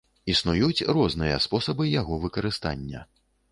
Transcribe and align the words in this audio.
Існуюць 0.33 0.85
розныя 0.99 1.37
спосабы 1.47 1.83
яго 2.01 2.19
выкарыстання. 2.27 3.07